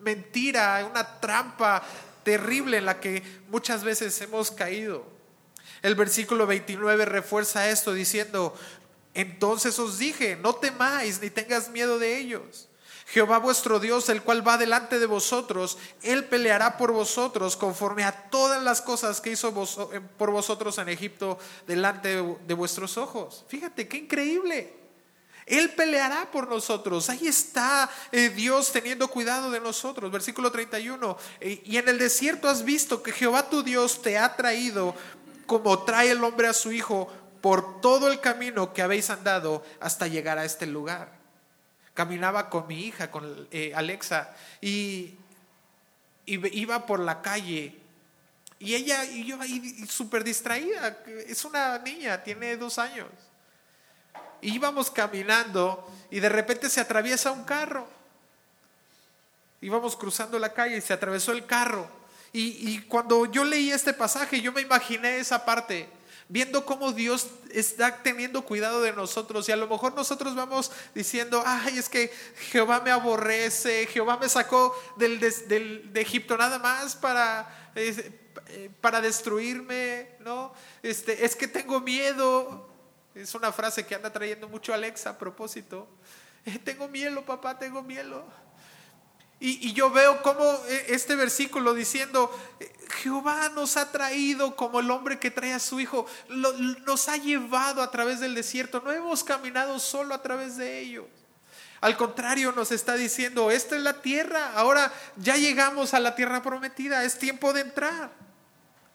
[0.00, 1.82] mentira, una trampa
[2.22, 5.04] terrible en la que muchas veces hemos caído.
[5.82, 8.56] El versículo 29 refuerza esto diciendo,
[9.20, 12.68] entonces os dije, no temáis ni tengas miedo de ellos
[13.08, 18.10] Jehová vuestro Dios, el cual va delante de vosotros, Él peleará por vosotros conforme a
[18.30, 19.48] todas las cosas que hizo
[19.92, 23.44] eh, por vosotros en Egipto delante de vuestros ojos.
[23.48, 24.74] Fíjate, qué increíble.
[25.46, 27.08] Él peleará por nosotros.
[27.08, 30.10] Ahí está eh, Dios teniendo cuidado de nosotros.
[30.10, 31.16] Versículo 31.
[31.38, 34.96] Eh, y en el desierto has visto que Jehová tu Dios te ha traído
[35.46, 37.08] como trae el hombre a su hijo
[37.46, 41.12] por todo el camino que habéis andado hasta llegar a este lugar
[41.94, 45.14] caminaba con mi hija, con eh, Alexa, y,
[46.26, 47.78] iba por la calle.
[48.58, 53.06] Y ella, y yo ahí súper distraída, es una niña, tiene dos años.
[54.40, 57.86] íbamos caminando y de repente se atraviesa un carro.
[59.60, 61.88] Íbamos cruzando la calle y se atravesó el carro.
[62.32, 65.95] Y, y cuando yo leí este pasaje, yo me imaginé esa parte
[66.28, 71.42] viendo cómo Dios está teniendo cuidado de nosotros y a lo mejor nosotros vamos diciendo,
[71.46, 72.12] ay, es que
[72.50, 80.10] Jehová me aborrece, Jehová me sacó del, de Egipto nada más para, eh, para destruirme,
[80.20, 80.52] ¿no?
[80.82, 82.68] Este, es que tengo miedo,
[83.14, 85.88] es una frase que anda trayendo mucho Alexa a propósito,
[86.44, 88.24] eh, tengo miedo, papá, tengo miedo.
[89.38, 92.72] Y, yo veo como eh, este versículo diciendo, eh,
[93.02, 97.82] Jehová nos ha traído como el hombre que trae a su hijo, nos ha llevado
[97.82, 101.06] a través del desierto, no hemos caminado solo a través de ello.
[101.82, 106.42] Al contrario, nos está diciendo, esta es la tierra, ahora ya llegamos a la tierra
[106.42, 108.10] prometida, es tiempo de entrar.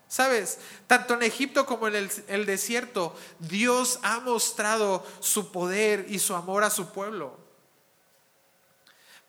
[0.08, 0.58] ¿Sabes?
[0.88, 6.66] Tanto en Egipto como en el, desierto, Dios ha mostrado su poder y su amor
[6.66, 7.41] a su pueblo.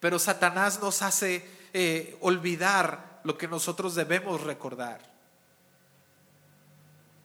[0.03, 5.01] Pero Satanás nos hace eh, olvidar lo que nosotros debemos recordar.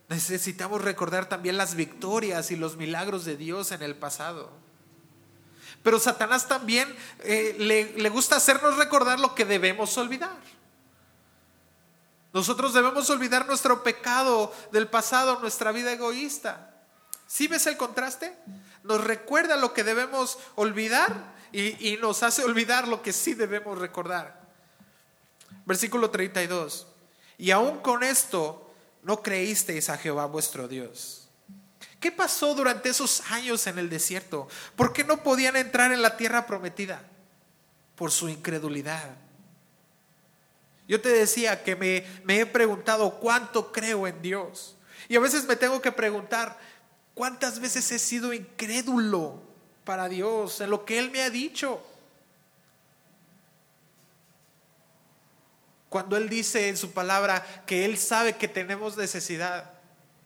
[0.09, 4.51] Necesitamos recordar también las victorias y los milagros de Dios en el pasado.
[5.81, 7.55] Pero Satanás también eh,
[7.97, 10.37] le gusta hacernos recordar lo que debemos olvidar.
[12.31, 16.75] Nosotros debemos olvidar nuestro pecado del pasado, nuestra vida egoísta.
[17.25, 18.37] ¿Sí ves el contraste?
[18.83, 24.41] Nos recuerda lo que debemos olvidar y, nos hace olvidar lo que sí debemos recordar.
[25.65, 26.87] Versículo 32.
[27.37, 28.71] Y aún con esto
[29.03, 31.29] no creísteis a Jehová vuestro Dios.
[31.99, 34.47] ¿Qué pasó durante esos años en el desierto?
[34.75, 37.01] ¿Por qué no podían entrar en la tierra prometida?
[37.95, 39.15] Por su incredulidad.
[40.87, 44.75] Yo te decía que me, he preguntado cuánto creo en Dios.
[45.09, 46.57] Y a veces me tengo que preguntar,
[47.13, 49.46] ¿cuántas veces he sido incrédulo
[49.87, 51.81] para Dios en lo que Él me ha dicho?
[55.87, 59.71] Cuando Él dice en su palabra que Él sabe que tenemos necesidad.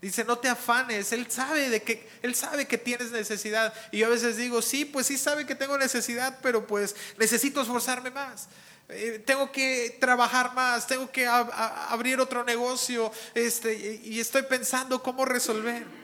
[0.01, 3.71] Dice, no te afanes, Él sabe de que, Él sabe que tienes necesidad.
[3.91, 7.61] Y yo a veces digo, sí, pues sí sabe que tengo necesidad, pero pues necesito
[7.61, 8.47] esforzarme más.
[8.89, 15.23] Eh, tengo que trabajar más, tengo que abrir otro negocio este, y estoy pensando cómo
[15.23, 16.00] resolver.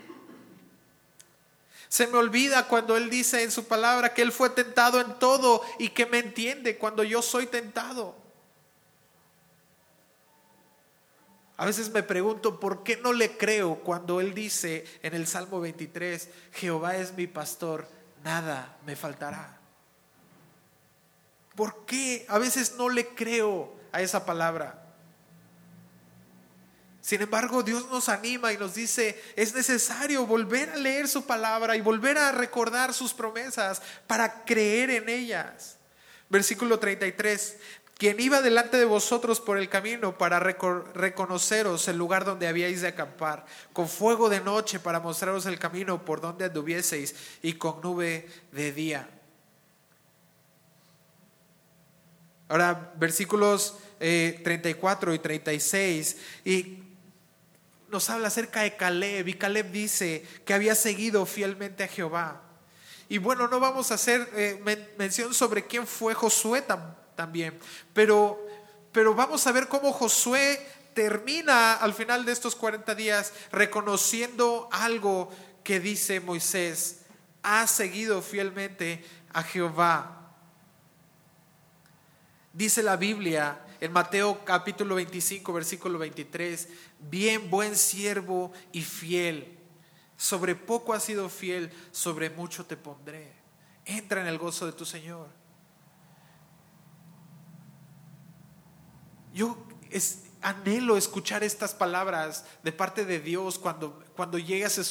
[1.89, 5.61] Se me olvida cuando Él dice en su palabra que Él fue tentado en todo
[5.79, 8.15] y que me entiende cuando yo soy tentado.
[11.55, 15.59] A veces me pregunto por qué no le creo cuando Él dice en el Salmo
[15.59, 17.88] 23, Jehová es mi pastor,
[18.23, 19.57] nada me faltará.
[21.55, 24.86] ¿Por qué a veces no le creo a esa palabra?
[27.08, 31.78] Sin embargo, Dios nos anima y nos dice, es necesario volver a leer su palabra
[31.78, 35.78] y volver a recordar sus promesas para creer en ellas.
[36.28, 37.60] Versículo 33,
[37.97, 42.89] quien iba delante de vosotros por el camino para reconoceros el lugar donde habíais de
[42.89, 48.28] acampar, con fuego de noche para mostraros el camino por donde anduvieseis y con nube
[48.51, 49.10] de día.
[52.49, 56.84] Ahora, versículos 34 eh, y 36, y
[57.89, 62.41] nos habla acerca de Caleb, y Caleb dice que había seguido fielmente a Jehová.
[63.09, 66.63] Y bueno, no vamos a hacer eh, mención sobre quién fue Josué
[67.15, 67.57] también,
[67.93, 68.45] pero,
[68.91, 70.59] pero vamos a ver cómo Josué
[70.93, 75.31] termina al final de estos 40 días reconociendo algo
[75.63, 77.01] que dice Moisés,
[77.43, 80.33] ha seguido fielmente a Jehová.
[82.51, 86.69] Dice la Biblia en Mateo capítulo 25, versículo 23,
[86.99, 89.57] bien buen siervo y fiel.
[90.15, 93.34] Sobre poco has sido fiel, sobre mucho te pondré.
[93.86, 95.28] Entra en el gozo de tu Señor.
[99.34, 99.57] Yo
[100.41, 104.39] anhelo escuchar estas palabras de parte de Dios cuando, cuando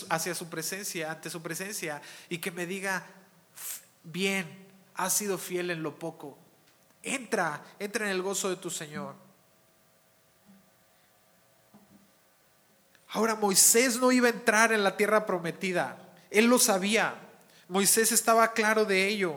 [0.09, 3.05] hacia su presencia, ante su presencia, y que me diga,
[4.05, 6.39] bien, has sido fiel en lo poco
[7.07, 9.15] Entra, entra en el gozo de tu Señor.
[13.11, 15.97] Ahora Moisés no iba a entrar en la tierra prometida.
[16.33, 17.15] Él lo sabía.
[17.69, 19.37] Moisés estaba claro de ello.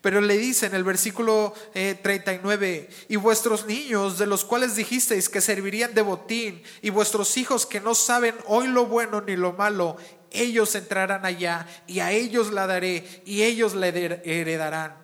[0.00, 5.28] Pero le dice en el versículo 39, eh, y vuestros niños, de los cuales dijisteis
[5.28, 9.52] que servirían de botín, y vuestros hijos que no saben hoy lo bueno ni lo
[9.52, 9.96] malo,
[10.30, 15.01] ellos entrarán allá, y a ellos la daré, y ellos la heredarán.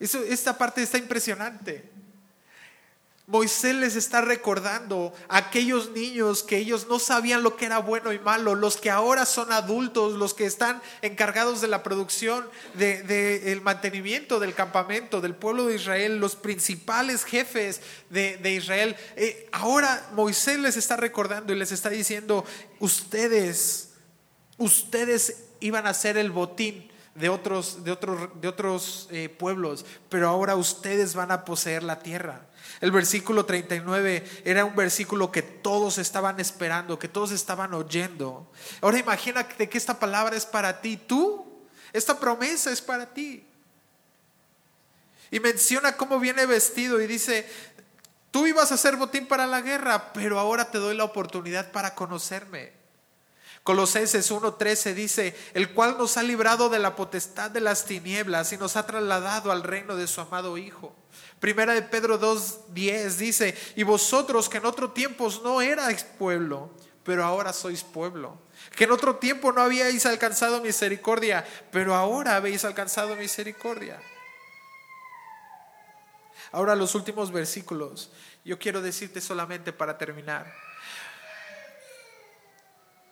[0.00, 1.90] Esta parte está impresionante.
[3.30, 8.12] Moisés les está recordando a aquellos niños que ellos no sabían lo que era bueno
[8.12, 12.44] y malo, los que ahora son adultos, los que están encargados de la producción,
[12.74, 18.96] del de, mantenimiento del campamento, del pueblo de Israel, los principales jefes de, Israel.
[19.14, 22.44] Eh, ahora Moisés les está recordando y les está diciendo,
[22.80, 23.90] ustedes,
[24.58, 30.28] ustedes iban a ser el botín de otros, de otros, de otros eh, pueblos, pero
[30.28, 32.46] ahora ustedes van a poseer la tierra.
[32.80, 38.50] El versículo 39 era un versículo que todos estaban esperando, que todos estaban oyendo.
[38.80, 41.46] Ahora imagínate que esta palabra es para ti, tú,
[41.92, 43.46] esta promesa es para ti.
[45.30, 47.46] Y menciona cómo viene vestido y dice,
[48.30, 51.94] tú ibas a ser botín para la guerra, pero ahora te doy la oportunidad para
[51.94, 52.79] conocerme.
[53.62, 58.56] Colosenses 1:13 dice, el cual nos ha librado de la potestad de las tinieblas y
[58.56, 60.96] nos ha trasladado al reino de su amado Hijo.
[61.40, 66.70] Primera de Pedro 2:10 dice, y vosotros que en otro tiempo no erais pueblo,
[67.04, 68.38] pero ahora sois pueblo.
[68.76, 74.00] Que en otro tiempo no habíais alcanzado misericordia, pero ahora habéis alcanzado misericordia.
[76.52, 78.10] Ahora los últimos versículos.
[78.44, 80.52] Yo quiero decirte solamente para terminar.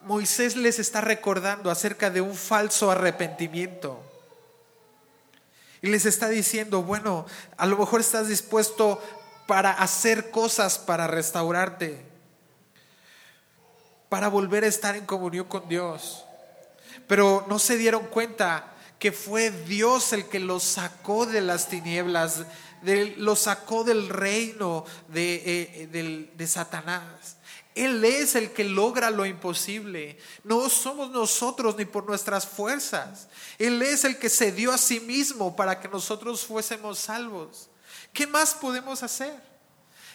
[0.03, 4.03] Moisés les está recordando acerca de un falso arrepentimiento.
[5.83, 7.27] Y les está diciendo, bueno,
[7.57, 9.01] a lo mejor estás dispuesto
[9.47, 12.05] para hacer cosas para restaurarte,
[14.09, 16.25] para volver a estar en comunión con Dios.
[17.07, 22.45] Pero no se dieron cuenta que fue Dios el que los sacó de las tinieblas,
[22.83, 27.38] de, los sacó del reino de, eh, de Satanás.
[27.79, 30.19] Él es el que logra lo imposible.
[30.43, 33.29] No somos nosotros ni por nuestras fuerzas.
[33.57, 37.71] Él es el que se dio a sí mismo para que nosotros fuésemos salvos.
[38.13, 39.49] ¿Qué más podemos hacer?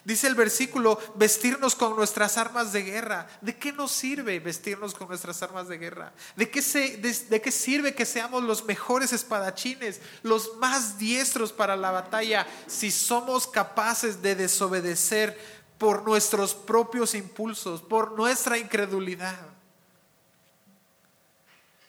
[0.04, 3.28] Dice el versículo, vestirnos con nuestras armas de guerra.
[3.40, 6.12] ¿De qué nos sirve vestirnos con nuestras armas de guerra?
[6.36, 11.92] ¿De qué, de qué sirve que seamos los mejores espadachines, los más diestros para la
[11.92, 19.54] batalla, si somos capaces de desobedecer por nuestros propios impulsos, por nuestra incredulidad.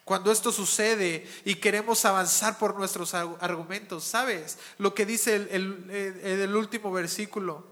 [0.05, 4.59] Cuando esto sucede y queremos avanzar por nuestros argumentos, ¿sabes?
[4.76, 7.66] Lo que dice el, último versículo,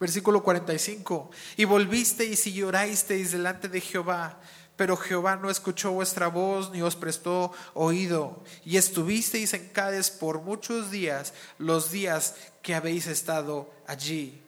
[0.00, 4.40] versículo 45, y volvisteis y llorasteis delante de Jehová,
[4.74, 10.40] pero Jehová no escuchó vuestra voz ni os prestó oído, y estuvisteis en Cádiz por
[10.40, 14.42] muchos días, los días que habéis estado allí.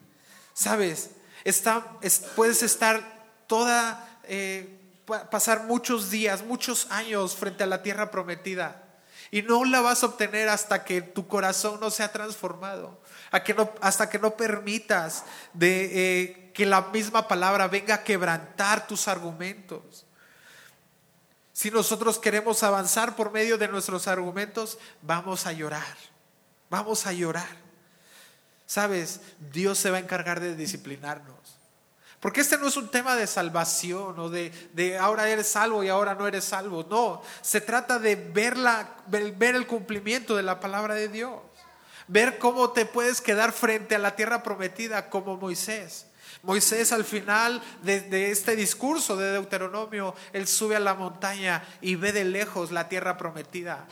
[0.63, 1.11] Sabes,
[2.37, 3.03] puedes estar
[3.49, 4.79] toda, eh,
[5.29, 8.81] pasar muchos días, muchos años frente a la tierra prometida
[9.33, 13.01] y no la vas a obtener hasta que tu corazón no sea transformado,
[13.81, 15.25] hasta que no permitas
[15.61, 20.07] eh, que la misma palabra venga a quebrantar tus argumentos.
[21.53, 25.97] Si nosotros queremos avanzar por medio de nuestros argumentos, vamos a llorar,
[26.71, 27.72] vamos a llorar.
[28.73, 29.21] Sabes,
[29.53, 31.37] Dios se va a encargar de disciplinarnos.
[32.21, 35.91] Porque este no es un tema de salvación o de, de, ahora eres salvo y
[35.91, 36.83] ahora no eres salvo.
[36.89, 38.57] No, se trata de ver,
[39.37, 41.39] ver el cumplimiento de la palabra de Dios.
[42.09, 46.07] Ver cómo te puedes quedar frente a la tierra prometida como Moisés.
[46.43, 51.97] Moisés al final de, de, este discurso de Deuteronomio, él sube a la montaña y
[51.97, 53.87] ve de lejos la tierra prometida.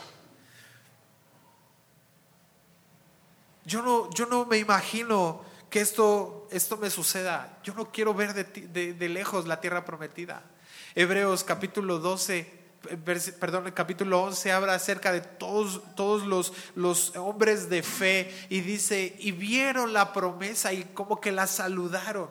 [3.65, 5.41] Yo no, yo no me imagino
[5.71, 7.59] que esto, esto me suceda.
[7.63, 10.43] Yo no quiero ver de, lejos la tierra prometida.
[10.95, 12.45] Hebreos capítulo 12,
[13.39, 19.15] perdón, capítulo 11 habla acerca de todos, todos los, los hombres de fe y dice,
[19.19, 22.29] y vieron la promesa y como que la saludaron,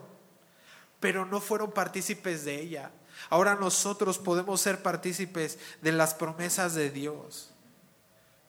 [1.00, 2.90] pero no fueron partícipes de ella.
[3.30, 7.52] Ahora nosotros podemos ser partícipes de las promesas de Dios,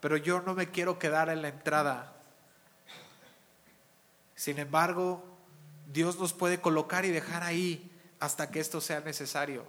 [0.01, 2.20] pero yo no me quiero quedar en la entrada
[4.41, 5.23] sin embargo,
[5.93, 9.67] Dios nos puede colocar y dejar ahí hasta que esto sea necesario.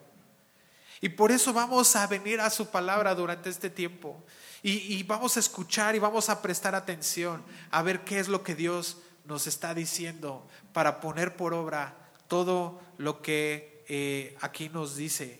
[1.02, 4.24] Y por eso vamos a venir a su palabra durante este tiempo.
[4.62, 8.54] Y, vamos a escuchar y vamos a prestar atención a ver qué es lo que
[8.54, 8.96] Dios
[9.26, 11.94] nos está diciendo para poner por obra
[12.26, 15.38] todo lo que eh, aquí nos dice.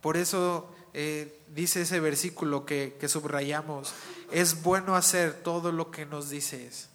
[0.00, 3.94] Por eso eh, dice ese versículo que, que subrayamos,
[4.32, 6.89] es bueno hacer todo lo que nos dices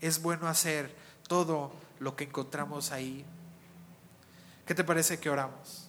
[0.00, 0.94] es bueno hacer
[1.26, 3.24] todo lo que encontramos ahí.
[4.66, 5.88] ¿Qué te parece que oramos?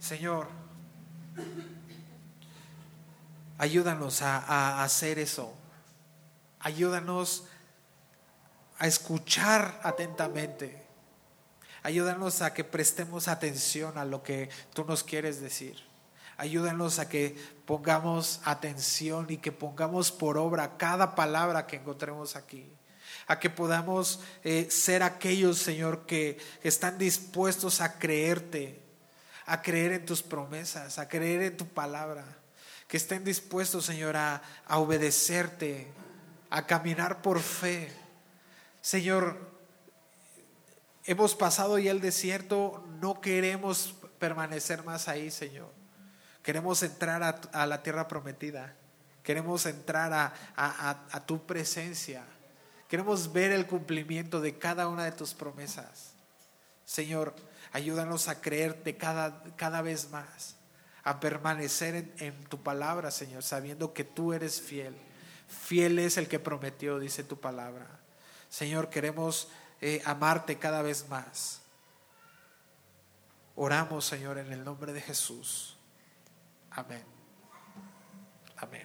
[0.00, 0.48] Señor,
[3.58, 5.54] ayúdanos a, hacer eso.
[6.60, 7.44] Ayúdanos
[8.78, 10.84] a escuchar atentamente.
[11.82, 15.85] Ayúdanos a que prestemos atención a lo que tú nos quieres decir.
[16.38, 17.34] Ayúdanos a que
[17.64, 22.70] pongamos atención y que pongamos por obra cada palabra que encontremos aquí.
[23.26, 28.80] A que podamos eh, ser aquellos, Señor, que están dispuestos a creerte,
[29.46, 32.24] a creer en tus promesas, a creer en tu palabra.
[32.86, 35.88] Que estén dispuestos, Señor, a, a obedecerte,
[36.50, 37.90] a caminar por fe.
[38.80, 39.38] Señor,
[41.04, 45.85] hemos pasado ya el desierto, no queremos permanecer más ahí, Señor.
[46.46, 48.72] Queremos entrar a, la tierra prometida.
[49.24, 50.32] Queremos entrar a,
[51.10, 52.22] a tu presencia.
[52.86, 56.12] Queremos ver el cumplimiento de cada una de tus promesas.
[56.84, 57.34] Señor,
[57.72, 60.54] ayúdanos a creerte cada, cada vez más,
[61.02, 64.94] a permanecer en, en tu palabra, Señor, sabiendo que tú eres fiel.
[65.48, 67.88] Fiel es el que prometió, dice tu palabra.
[68.48, 69.48] Señor, queremos
[69.80, 71.60] eh, amarte cada vez más.
[73.56, 75.75] Oramos, Señor, en el nombre de Jesús.
[76.76, 77.02] Amén.
[78.58, 78.82] Amén.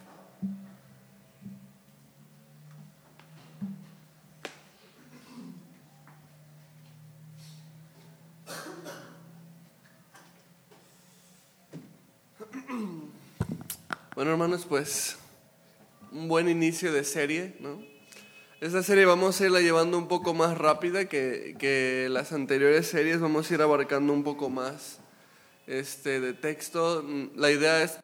[14.15, 15.17] Bueno, hermanos, pues
[16.13, 17.81] un buen inicio de serie, ¿no?
[18.61, 23.19] Esta serie vamos a irla llevando un poco más rápida que, que las anteriores series,
[23.19, 25.00] vamos a ir abarcando un poco más
[25.68, 27.03] este, de texto.
[27.36, 27.99] La idea es